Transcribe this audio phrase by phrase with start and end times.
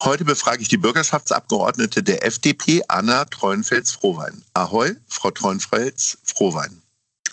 [0.00, 4.44] Heute befrage ich die Bürgerschaftsabgeordnete der FDP, Anna Treuenfels-Frohwein.
[4.54, 6.80] Ahoi, Frau Treuenfels-Frohwein.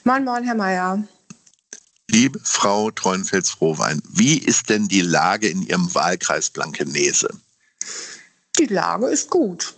[0.04, 1.04] Moin, moin, Herr Mayer.
[2.10, 7.30] Liebe Frau Treuenfels-Frohwein, wie ist denn die Lage in Ihrem Wahlkreis Blankenese?
[8.58, 9.76] Die Lage ist gut.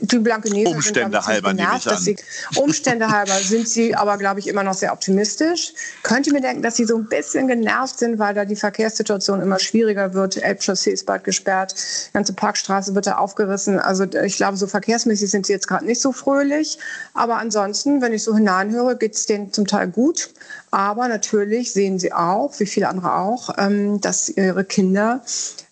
[0.00, 1.98] Die Blankenese Umstände sind, halber genervt, an.
[1.98, 2.16] Sie,
[2.56, 5.72] Umstände halber sind sie aber, glaube ich, immer noch sehr optimistisch.
[6.02, 9.58] Könnte mir denken, dass sie so ein bisschen genervt sind, weil da die Verkehrssituation immer
[9.58, 10.36] schwieriger wird.
[10.36, 11.74] Elbchaussee ist bald gesperrt,
[12.08, 13.78] die ganze Parkstraße wird da aufgerissen.
[13.78, 16.78] Also ich glaube, so verkehrsmäßig sind sie jetzt gerade nicht so fröhlich.
[17.14, 20.30] Aber ansonsten, wenn ich so hineinhöre, geht es denen zum Teil gut.
[20.70, 25.22] Aber natürlich sehen sie auch, wie viele andere auch, ähm, dass ihre Kinder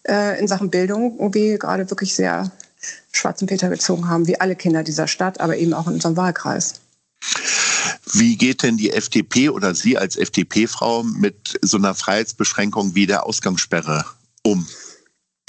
[0.08, 2.50] äh, in Sachen Bildung irgendwie gerade wirklich sehr
[3.12, 6.80] schwarzen Peter gezogen haben, wie alle Kinder dieser Stadt, aber eben auch in unserem Wahlkreis.
[8.12, 13.26] Wie geht denn die FDP oder Sie als FDP-Frau mit so einer Freiheitsbeschränkung wie der
[13.26, 14.04] Ausgangssperre
[14.42, 14.66] um?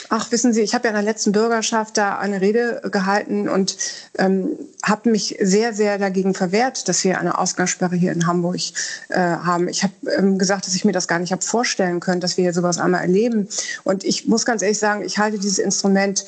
[0.10, 3.78] Ach, wissen Sie, ich habe ja in der letzten Bürgerschaft da eine Rede gehalten und
[4.18, 8.62] ähm, habe mich sehr, sehr dagegen verwehrt, dass wir eine Ausgangssperre hier in Hamburg
[9.10, 9.68] äh, haben.
[9.68, 12.44] Ich habe ähm, gesagt, dass ich mir das gar nicht habe vorstellen können, dass wir
[12.44, 13.50] hier sowas einmal erleben.
[13.84, 16.24] Und ich muss ganz ehrlich sagen, ich halte dieses Instrument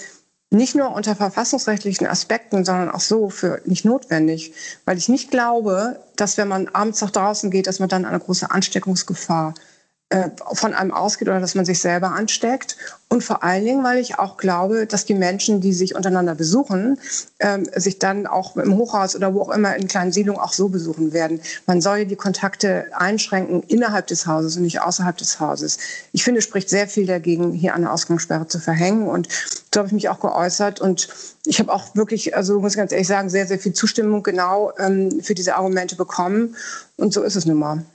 [0.51, 4.53] nicht nur unter verfassungsrechtlichen Aspekten, sondern auch so für nicht notwendig,
[4.85, 8.19] weil ich nicht glaube, dass wenn man abends nach draußen geht, dass man dann eine
[8.19, 9.53] große Ansteckungsgefahr
[10.11, 12.77] äh, von einem ausgeht oder dass man sich selber ansteckt.
[13.09, 16.97] Und vor allen Dingen, weil ich auch glaube, dass die Menschen, die sich untereinander besuchen,
[17.37, 20.69] ähm, sich dann auch im Hochhaus oder wo auch immer in kleinen Siedlungen auch so
[20.69, 21.41] besuchen werden.
[21.67, 25.77] Man soll die Kontakte einschränken innerhalb des Hauses und nicht außerhalb des Hauses.
[26.11, 29.07] Ich finde, es spricht sehr viel dagegen, hier eine Ausgangssperre zu verhängen.
[29.07, 29.27] Und
[29.73, 30.81] so habe ich mich auch geäußert.
[30.81, 31.09] Und
[31.45, 34.73] ich habe auch wirklich, also muss ich ganz ehrlich sagen, sehr, sehr viel Zustimmung genau
[34.77, 36.55] ähm, für diese Argumente bekommen.
[36.97, 37.85] Und so ist es nun mal.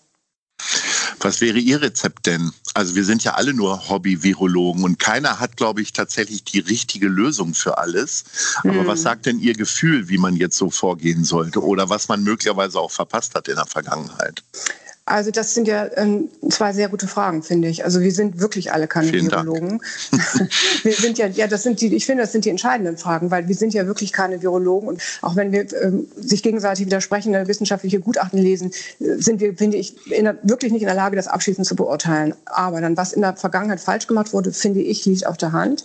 [1.21, 2.53] Was wäre Ihr Rezept denn?
[2.75, 7.09] Also wir sind ja alle nur Hobby-Virologen und keiner hat, glaube ich, tatsächlich die richtige
[7.09, 8.25] Lösung für alles.
[8.59, 8.87] Aber hm.
[8.87, 12.79] was sagt denn Ihr Gefühl, wie man jetzt so vorgehen sollte oder was man möglicherweise
[12.79, 14.43] auch verpasst hat in der Vergangenheit?
[15.07, 17.85] Also das sind ja ähm, zwei sehr gute Fragen, finde ich.
[17.85, 19.83] Also wir sind wirklich alle keine Vielen Virologen.
[20.83, 23.47] wir sind ja, ja, das sind die, ich finde, das sind die entscheidenden Fragen, weil
[23.47, 28.01] wir sind ja wirklich keine Virologen und auch wenn wir ähm, sich gegenseitig widersprechende wissenschaftliche
[28.01, 31.67] Gutachten lesen, äh, sind wir, finde ich, der, wirklich nicht in der Lage, das abschließend
[31.67, 32.35] zu beurteilen.
[32.47, 35.85] Aber dann, was in der Vergangenheit falsch gemacht wurde, finde ich, liegt auf der Hand.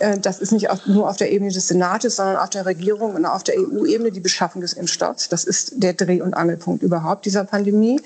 [0.00, 3.14] Äh, das ist nicht auf, nur auf der Ebene des Senates, sondern auf der Regierung
[3.14, 5.28] und auf der EU-Ebene die Beschaffung des Impfstoffs.
[5.28, 8.00] Das ist der Dreh- und Angelpunkt überhaupt dieser Pandemie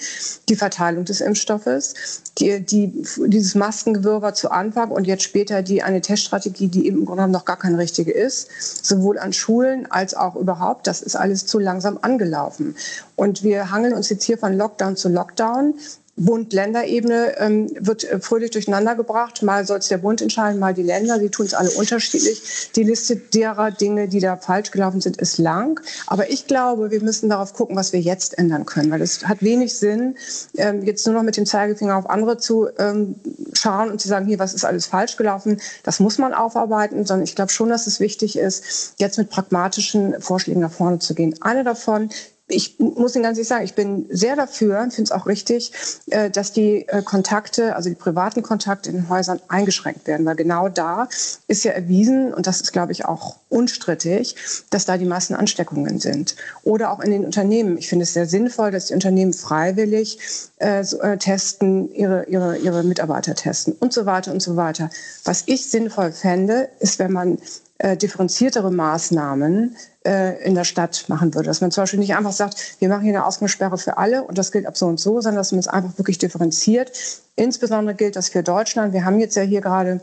[0.50, 1.94] die Verteilung des Impfstoffes,
[2.38, 2.92] die, die,
[3.26, 7.44] dieses Maskengewirrwarr zu Anfang und jetzt später die eine Teststrategie, die im Grunde genommen noch
[7.44, 8.48] gar keine richtige ist,
[8.84, 12.76] sowohl an Schulen als auch überhaupt, das ist alles zu langsam angelaufen.
[13.16, 15.74] Und wir hangeln uns jetzt hier von Lockdown zu Lockdown.
[16.20, 19.42] Bund-Länder-Ebene ähm, wird äh, fröhlich durcheinander gebracht.
[19.42, 21.18] Mal soll es der Bund entscheiden, mal die Länder.
[21.18, 22.70] Die tun es alle unterschiedlich.
[22.76, 25.80] Die Liste derer Dinge, die da falsch gelaufen sind, ist lang.
[26.06, 28.90] Aber ich glaube, wir müssen darauf gucken, was wir jetzt ändern können.
[28.90, 30.16] Weil es hat wenig Sinn,
[30.56, 33.14] ähm, jetzt nur noch mit dem Zeigefinger auf andere zu ähm,
[33.54, 35.58] schauen und zu sagen, hier, was ist alles falsch gelaufen.
[35.84, 40.20] Das muss man aufarbeiten, sondern ich glaube schon, dass es wichtig ist, jetzt mit pragmatischen
[40.20, 41.34] Vorschlägen nach vorne zu gehen.
[41.40, 42.10] Eine davon
[42.50, 45.72] ich muss Ihnen ganz ehrlich sagen, ich bin sehr dafür und finde es auch richtig,
[46.10, 50.36] äh, dass die äh, Kontakte, also die privaten Kontakte in den Häusern eingeschränkt werden, weil
[50.36, 51.08] genau da
[51.46, 54.36] ist ja erwiesen, und das ist, glaube ich, auch unstrittig,
[54.70, 56.36] dass da die meisten Ansteckungen sind.
[56.62, 57.78] Oder auch in den Unternehmen.
[57.78, 60.18] Ich finde es sehr sinnvoll, dass die Unternehmen freiwillig
[60.58, 60.84] äh,
[61.18, 64.90] testen, ihre, ihre, ihre Mitarbeiter testen und so weiter und so weiter.
[65.24, 67.38] Was ich sinnvoll fände, ist, wenn man
[67.80, 69.74] äh, differenziertere Maßnahmen
[70.06, 71.46] äh, in der Stadt machen würde.
[71.46, 74.36] Dass man zum Beispiel nicht einfach sagt, wir machen hier eine Ausgangssperre für alle und
[74.36, 76.92] das gilt ab so und so, sondern dass man es einfach wirklich differenziert.
[77.36, 78.92] Insbesondere gilt das für Deutschland.
[78.92, 80.00] Wir haben jetzt ja hier gerade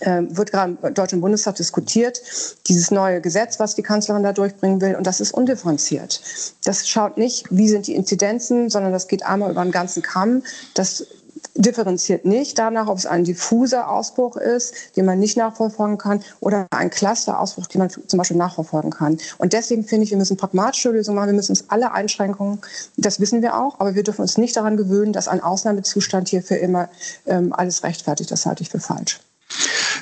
[0.00, 2.20] äh, wird gerade im Deutschen Bundestag diskutiert,
[2.66, 6.20] dieses neue Gesetz, was die Kanzlerin da durchbringen will, und das ist undifferenziert.
[6.64, 10.42] Das schaut nicht, wie sind die Inzidenzen, sondern das geht einmal über den ganzen Kamm.
[10.74, 11.06] Das
[11.54, 16.66] differenziert nicht danach, ob es ein diffuser Ausbruch ist, den man nicht nachverfolgen kann, oder
[16.70, 19.18] ein Clusterausbruch, den man zum Beispiel nachverfolgen kann.
[19.38, 21.28] Und deswegen finde ich, wir müssen pragmatische Lösungen machen.
[21.28, 22.60] Wir müssen uns alle Einschränkungen,
[22.96, 26.42] das wissen wir auch, aber wir dürfen uns nicht daran gewöhnen, dass ein Ausnahmezustand hier
[26.42, 26.88] für immer
[27.26, 28.30] ähm, alles rechtfertigt.
[28.30, 29.20] Das halte ich für falsch.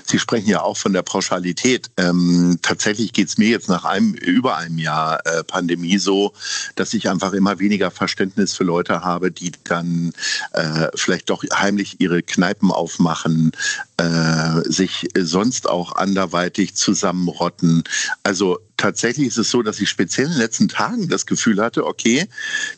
[0.07, 1.91] Sie sprechen ja auch von der Pauschalität.
[1.97, 6.33] Ähm, tatsächlich geht es mir jetzt nach einem über einem Jahr äh, Pandemie so,
[6.75, 10.13] dass ich einfach immer weniger Verständnis für Leute habe, die dann
[10.53, 13.53] äh, vielleicht doch heimlich ihre Kneipen aufmachen,
[13.97, 17.85] äh, sich sonst auch anderweitig zusammenrotten.
[18.23, 21.87] Also tatsächlich ist es so, dass ich speziell in den letzten Tagen das Gefühl hatte,
[21.87, 22.29] okay,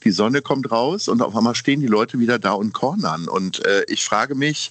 [0.04, 3.28] die Sonne kommt raus und auf einmal stehen die Leute wieder da und cornern.
[3.28, 4.70] Und äh, ich frage mich,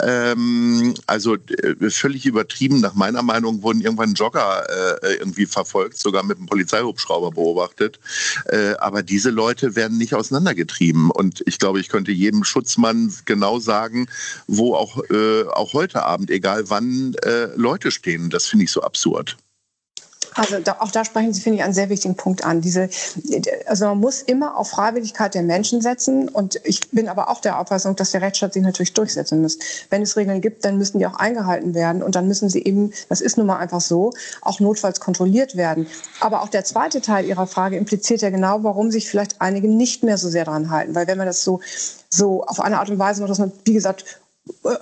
[0.00, 4.66] ähm, also äh, völlig übertrieben, nach meiner Meinung wurden irgendwann Jogger
[5.02, 8.00] äh, irgendwie verfolgt, sogar mit einem Polizeihubschrauber beobachtet.
[8.46, 11.10] Äh, aber diese Leute werden nicht auseinandergetrieben.
[11.10, 14.08] Und ich glaube, ich könnte jedem Schutzmann genau sagen,
[14.46, 18.30] wo auch, äh, auch heute Abend, egal wann, äh, Leute stehen.
[18.30, 19.36] Das finde ich so absurd.
[20.38, 22.60] Also da, auch da sprechen Sie, finde ich, einen sehr wichtigen Punkt an.
[22.60, 22.88] Diese,
[23.66, 26.28] also man muss immer auf Freiwilligkeit der Menschen setzen.
[26.28, 29.58] Und ich bin aber auch der Auffassung, dass der Rechtsstaat sich natürlich durchsetzen muss.
[29.90, 32.02] Wenn es Regeln gibt, dann müssen die auch eingehalten werden.
[32.02, 34.12] Und dann müssen sie eben, das ist nun mal einfach so,
[34.42, 35.86] auch notfalls kontrolliert werden.
[36.20, 40.04] Aber auch der zweite Teil Ihrer Frage impliziert ja genau, warum sich vielleicht einige nicht
[40.04, 40.94] mehr so sehr daran halten.
[40.94, 41.60] Weil wenn man das so
[42.10, 44.20] so auf eine Art und Weise macht, dass man, wie gesagt,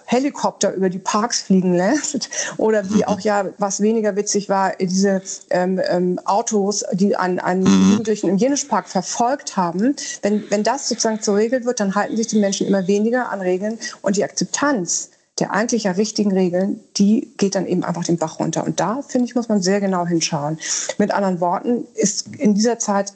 [0.07, 3.05] Helikopter über die Parks fliegen lässt oder wie mhm.
[3.05, 7.91] auch ja, was weniger witzig war, diese ähm, ähm, Autos, die an, an mhm.
[7.91, 9.95] Jugendlichen im Jenischpark verfolgt haben.
[10.23, 13.41] Wenn, wenn das sozusagen so regelt wird, dann halten sich die Menschen immer weniger an
[13.41, 18.17] Regeln und die Akzeptanz der eigentlich ja richtigen Regeln, die geht dann eben einfach den
[18.17, 18.65] Bach runter.
[18.65, 20.59] Und da, finde ich, muss man sehr genau hinschauen.
[20.99, 23.13] Mit anderen Worten ist in dieser Zeit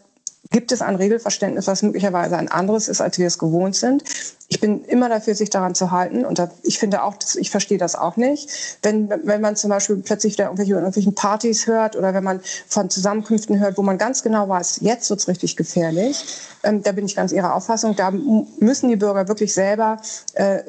[0.50, 4.02] gibt es ein Regelverständnis, was möglicherweise ein anderes ist, als wir es gewohnt sind.
[4.48, 6.24] Ich bin immer dafür, sich daran zu halten.
[6.24, 8.50] Und ich finde auch, ich verstehe das auch nicht.
[8.82, 12.90] Wenn, wenn man zum Beispiel plötzlich wieder irgendwelche, irgendwelchen Partys hört oder wenn man von
[12.90, 16.24] Zusammenkünften hört, wo man ganz genau weiß, jetzt wird es richtig gefährlich,
[16.64, 17.94] ähm, da bin ich ganz Ihrer Auffassung.
[17.94, 20.00] Da müssen die Bürger wirklich selber
[20.34, 20.62] äh,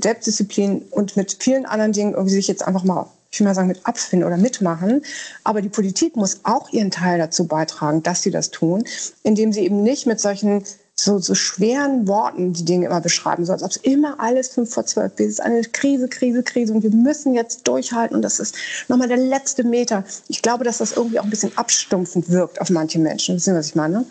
[0.00, 3.68] Selbstdisziplin und mit vielen anderen Dingen irgendwie sich jetzt einfach mal ich will mal sagen,
[3.68, 5.02] mit abfinden oder mitmachen.
[5.42, 8.84] Aber die Politik muss auch ihren Teil dazu beitragen, dass sie das tun,
[9.24, 10.64] indem sie eben nicht mit solchen
[10.94, 14.72] so, so schweren Worten die Dinge immer beschreiben, so als ob es immer alles fünf
[14.72, 15.26] vor zwölf ist.
[15.26, 18.54] Es ist eine Krise, Krise, Krise und wir müssen jetzt durchhalten und das ist
[18.86, 20.04] nochmal der letzte Meter.
[20.28, 23.34] Ich glaube, dass das irgendwie auch ein bisschen abstumpfend wirkt auf manche Menschen.
[23.34, 24.04] Wissen Sie, was ich meine?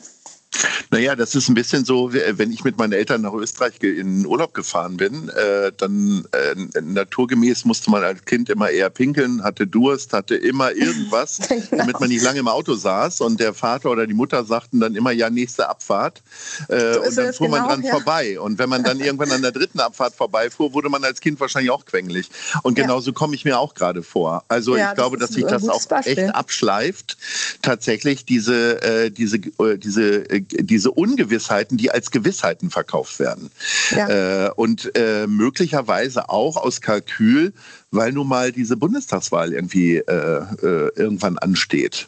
[0.91, 4.53] Naja, das ist ein bisschen so, wenn ich mit meinen Eltern nach Österreich in Urlaub
[4.53, 10.13] gefahren bin, äh, dann äh, naturgemäß musste man als Kind immer eher pinkeln, hatte Durst,
[10.13, 11.61] hatte immer irgendwas, genau.
[11.71, 13.21] damit man nicht lange im Auto saß.
[13.21, 16.21] Und der Vater oder die Mutter sagten dann immer, ja, nächste Abfahrt.
[16.69, 17.91] Äh, so und dann fuhr man genau, dran ja.
[17.91, 18.39] vorbei.
[18.39, 21.71] Und wenn man dann irgendwann an der dritten Abfahrt vorbeifuhr, wurde man als Kind wahrscheinlich
[21.71, 22.29] auch quengelig.
[22.61, 23.15] Und genauso ja.
[23.15, 24.43] komme ich mir auch gerade vor.
[24.47, 26.19] Also ja, ich glaube, das dass sich das auch Beispiel.
[26.19, 27.17] echt abschleift,
[27.61, 33.51] tatsächlich diese, äh, diese, äh, diese diese Ungewissheiten, die als Gewissheiten verkauft werden.
[33.91, 34.47] Ja.
[34.47, 37.53] Äh, und äh, möglicherweise auch aus Kalkül,
[37.91, 42.07] weil nun mal diese Bundestagswahl irgendwie äh, äh, irgendwann ansteht.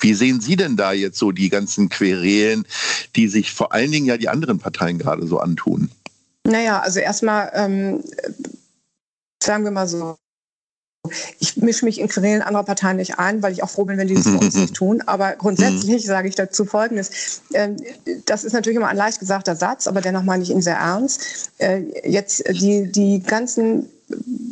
[0.00, 2.66] Wie sehen Sie denn da jetzt so die ganzen Querelen,
[3.14, 5.90] die sich vor allen Dingen ja die anderen Parteien gerade so antun?
[6.44, 8.02] Naja, also erstmal ähm,
[9.42, 10.16] sagen wir mal so,
[11.40, 14.06] ich mische mich in Querelen anderer Parteien nicht ein, weil ich auch froh bin, wenn
[14.06, 15.02] die das für uns nicht tun.
[15.06, 17.42] Aber grundsätzlich sage ich dazu Folgendes.
[17.52, 17.76] Ähm,
[18.26, 21.50] das ist natürlich immer ein leicht gesagter Satz, aber dennoch meine ich ihn sehr ernst.
[21.58, 23.88] Äh, jetzt die, die ganzen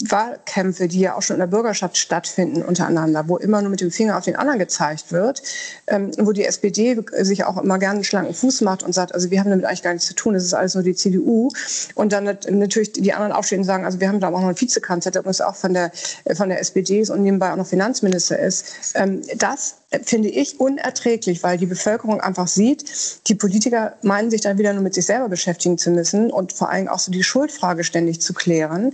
[0.09, 3.91] Wahlkämpfe, die ja auch schon in der Bürgerschaft stattfinden untereinander, wo immer nur mit dem
[3.91, 5.43] Finger auf den anderen gezeigt wird,
[5.87, 9.31] ähm, wo die SPD sich auch immer gerne einen schlanken Fuß macht und sagt, also
[9.31, 11.51] wir haben damit eigentlich gar nichts zu tun, das ist alles nur die CDU.
[11.95, 14.61] Und dann natürlich die anderen aufstehen und sagen, also wir haben da auch noch einen
[14.61, 15.93] Vizekanzler, der übrigens auch von der,
[16.35, 18.93] von der SPD ist und nebenbei auch noch Finanzminister ist.
[18.95, 19.75] Ähm, das
[20.05, 22.85] finde ich unerträglich, weil die Bevölkerung einfach sieht,
[23.27, 26.71] die Politiker meinen sich dann wieder nur mit sich selber beschäftigen zu müssen und vor
[26.71, 28.93] allem auch so die Schuldfrage ständig zu klären.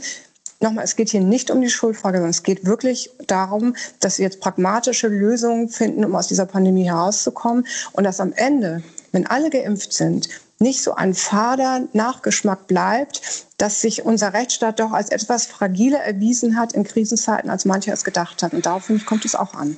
[0.61, 4.25] Nochmal, es geht hier nicht um die Schuldfrage, sondern es geht wirklich darum, dass wir
[4.25, 8.83] jetzt pragmatische Lösungen finden, um aus dieser Pandemie herauszukommen und dass am Ende,
[9.13, 14.93] wenn alle geimpft sind, nicht so ein fader Nachgeschmack bleibt, dass sich unser Rechtsstaat doch
[14.93, 18.55] als etwas fragiler erwiesen hat in Krisenzeiten, als mancher es gedacht hat.
[18.55, 19.77] Und darauf, finde ich, kommt es auch an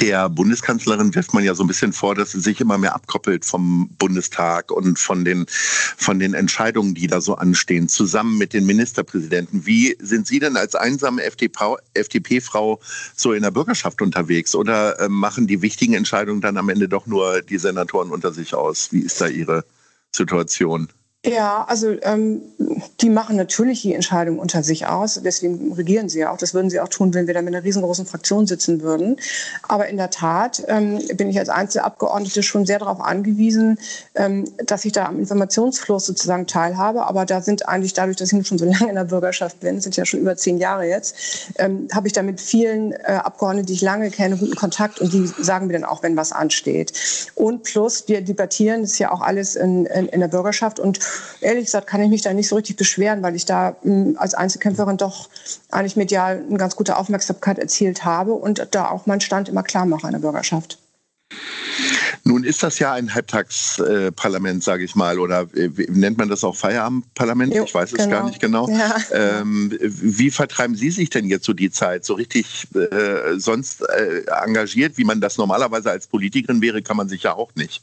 [0.00, 3.44] der Bundeskanzlerin wirft man ja so ein bisschen vor, dass sie sich immer mehr abkoppelt
[3.44, 8.66] vom Bundestag und von den, von den Entscheidungen, die da so anstehen, zusammen mit den
[8.66, 9.64] Ministerpräsidenten.
[9.64, 12.80] Wie sind Sie denn als einsame FDP-Frau
[13.14, 14.54] so in der Bürgerschaft unterwegs?
[14.54, 18.54] Oder äh, machen die wichtigen Entscheidungen dann am Ende doch nur die Senatoren unter sich
[18.54, 18.88] aus?
[18.90, 19.64] Wie ist da Ihre
[20.10, 20.88] Situation?
[21.24, 22.42] Ja, also ähm,
[23.00, 25.20] die machen natürlich die Entscheidung unter sich aus.
[25.24, 26.36] Deswegen regieren sie ja auch.
[26.36, 29.20] Das würden sie auch tun, wenn wir da mit einer riesengroßen Fraktion sitzen würden.
[29.68, 33.78] Aber in der Tat ähm, bin ich als Einzelabgeordnete schon sehr darauf angewiesen,
[34.16, 37.06] ähm, dass ich da am Informationsfluss sozusagen teilhabe.
[37.06, 39.96] Aber da sind eigentlich dadurch, dass ich schon so lange in der Bürgerschaft bin, sind
[39.96, 41.14] ja schon über zehn Jahre jetzt,
[41.58, 45.12] ähm, habe ich da mit vielen äh, Abgeordneten, die ich lange kenne, guten Kontakt und
[45.12, 46.92] die sagen mir dann auch, wenn was ansteht.
[47.36, 50.98] Und plus, wir debattieren, das ist ja auch alles in, in, in der Bürgerschaft und
[51.40, 54.34] ehrlich gesagt kann ich mich da nicht so richtig beschweren, weil ich da hm, als
[54.34, 55.28] Einzelkämpferin doch
[55.70, 59.86] eigentlich medial eine ganz gute Aufmerksamkeit erzielt habe und da auch meinen Stand immer klar
[59.86, 60.78] mache in der Bürgerschaft.
[62.24, 66.54] Nun ist das ja ein Halbtagsparlament, sage ich mal, oder äh, nennt man das auch
[66.54, 67.54] Feierabendparlament?
[67.54, 68.10] Ich weiß es genau.
[68.10, 68.68] gar nicht genau.
[68.68, 68.96] Ja.
[69.10, 72.04] Ähm, wie vertreiben Sie sich denn jetzt so die Zeit?
[72.04, 77.08] So richtig äh, sonst äh, engagiert, wie man das normalerweise als Politikerin wäre, kann man
[77.08, 77.82] sich ja auch nicht.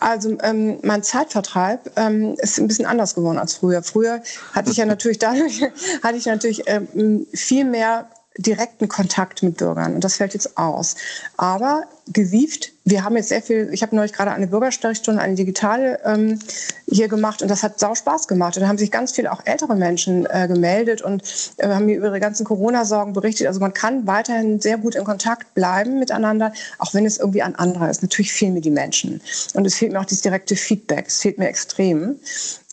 [0.00, 3.82] Also ähm, mein Zeitvertreib ähm, ist ein bisschen anders geworden als früher.
[3.82, 5.62] Früher hatte ich ja natürlich dadurch
[6.02, 10.94] hatte ich natürlich ähm, viel mehr direkten Kontakt mit Bürgern und das fällt jetzt aus.
[11.36, 16.00] Aber gewieft, wir haben jetzt sehr viel, ich habe neulich gerade eine Bürgersprechstunde, eine digitale
[16.04, 16.38] ähm,
[16.86, 18.56] hier gemacht und das hat sau Spaß gemacht.
[18.56, 21.22] Und da haben sich ganz viele auch ältere Menschen äh, gemeldet und
[21.58, 23.46] äh, haben mir über ihre ganzen Corona-Sorgen berichtet.
[23.46, 27.54] Also man kann weiterhin sehr gut in Kontakt bleiben miteinander, auch wenn es irgendwie ein
[27.56, 28.02] anderer ist.
[28.02, 29.20] Natürlich fehlen mir die Menschen
[29.54, 31.06] und es fehlt mir auch dieses direkte Feedback.
[31.08, 32.16] Es fehlt mir extrem.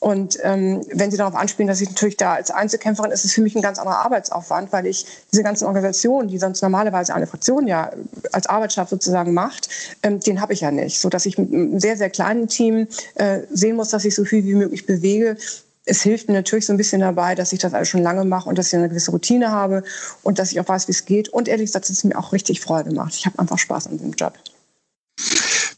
[0.01, 3.41] Und ähm, wenn Sie darauf anspielen, dass ich natürlich da als Einzelkämpferin ist es für
[3.41, 7.65] mich ein ganz anderer Arbeitsaufwand, weil ich diese ganzen Organisationen, die sonst normalerweise eine Fraktion
[7.65, 7.91] ja
[8.31, 9.69] als Arbeitsschaft sozusagen macht,
[10.03, 10.99] ähm, den habe ich ja nicht.
[10.99, 14.25] So dass ich mit einem sehr, sehr kleinen Team äh, sehen muss, dass ich so
[14.25, 15.37] viel wie möglich bewege.
[15.85, 18.49] Es hilft mir natürlich so ein bisschen dabei, dass ich das alles schon lange mache
[18.49, 19.83] und dass ich eine gewisse Routine habe
[20.23, 21.29] und dass ich auch weiß, wie es geht.
[21.29, 23.13] Und ehrlich gesagt, dass es mir auch richtig Freude macht.
[23.15, 24.33] Ich habe einfach Spaß an dem Job.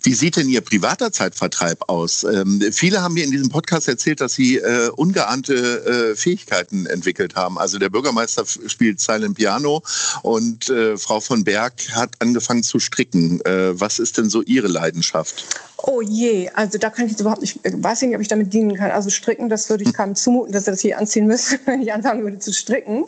[0.08, 2.24] Wie sieht denn Ihr privater Zeitvertreib aus?
[2.24, 7.36] Ähm, viele haben mir in diesem Podcast erzählt, dass Sie äh, ungeahnte äh, Fähigkeiten entwickelt
[7.36, 7.58] haben.
[7.58, 9.84] Also der Bürgermeister spielt Silent Piano
[10.22, 13.42] und äh, Frau von Berg hat angefangen zu stricken.
[13.42, 15.44] Äh, was ist denn so Ihre Leidenschaft?
[15.84, 18.28] Oh je, also da kann ich jetzt überhaupt nicht, äh, weiß ich nicht, ob ich
[18.28, 18.90] damit dienen kann.
[18.90, 21.94] Also stricken, das würde ich keinem zumuten, dass er das hier anziehen müsste, wenn ich
[21.94, 23.06] anfangen würde zu stricken.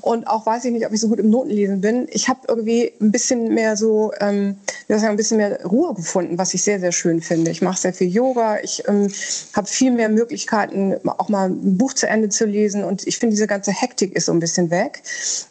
[0.00, 2.06] Und auch weiß ich nicht, ob ich so gut im Notenlesen bin.
[2.10, 4.56] Ich habe irgendwie ein bisschen mehr so, ähm,
[4.88, 7.50] ein bisschen mehr Ruhe gefunden, was ich sehr, sehr schön finde.
[7.50, 9.08] Ich mache sehr viel Yoga, ich ähm,
[9.54, 12.84] habe viel mehr Möglichkeiten, auch mal ein Buch zu Ende zu lesen.
[12.84, 15.02] Und ich finde, diese ganze Hektik ist so ein bisschen weg.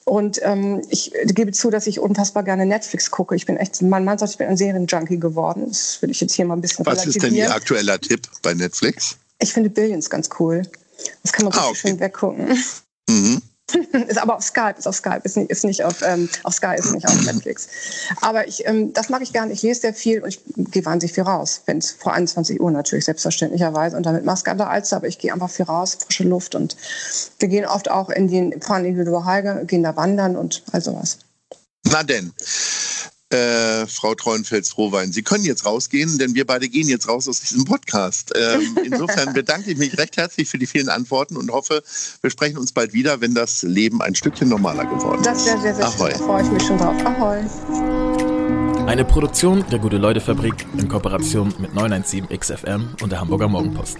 [0.06, 3.36] Und ähm, ich gebe zu, dass ich unfassbar gerne Netflix gucke.
[3.36, 5.66] Ich bin echt, mein Mann sagt, ich bin ein Serienjunkie geworden.
[5.68, 8.54] Das würde ich jetzt hier mal ein bisschen Was ist denn Ihr aktueller Tipp bei
[8.54, 9.18] Netflix?
[9.40, 10.62] Ich finde Billions ganz cool.
[11.24, 11.78] Das kann man ah, okay.
[11.78, 12.58] schön weggucken.
[13.10, 13.42] Mhm.
[14.08, 16.76] ist aber auf Skype, ist auf Skype, ist nicht, ist nicht auf, ähm, auf Sky,
[16.78, 17.70] ist nicht auf Netflix.
[18.22, 19.54] Aber ich, ähm, das mag ich gerne.
[19.54, 20.42] Ich lese sehr viel und ich
[20.72, 21.62] gehe wahnsinnig viel raus.
[21.66, 23.96] Wenn es vor 21 Uhr natürlich, selbstverständlicherweise.
[23.96, 26.54] Und damit Maske an der Alster, aber ich gehe einfach viel raus, frische Luft.
[26.54, 26.76] Und
[27.40, 30.82] wir gehen oft auch in den, fahren in die Heige, gehen da wandern und all
[30.82, 31.20] sowas.
[31.84, 32.34] Na denn
[33.34, 35.12] äh, Frau Treuenfels-Frohwein.
[35.12, 38.34] Sie können jetzt rausgehen, denn wir beide gehen jetzt raus aus diesem Podcast.
[38.36, 41.84] Ähm, insofern bedanke ich mich recht herzlich für die vielen Antworten und hoffe,
[42.22, 45.28] wir sprechen uns bald wieder, wenn das Leben ein Stückchen normaler geworden ist.
[45.28, 46.12] Das wäre sehr, sehr Ahoi.
[46.12, 46.20] schön.
[46.20, 47.06] Da freue ich mich schon drauf.
[47.06, 48.88] Ahoi.
[48.88, 53.98] Eine Produktion der Gute-Leute-Fabrik in Kooperation mit 917 XFM und der Hamburger Morgenpost.